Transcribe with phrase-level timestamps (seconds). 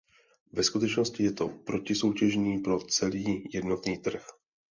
[0.53, 4.23] Ve skutečnosti je to protisoutěžní pro celý jednotný trh.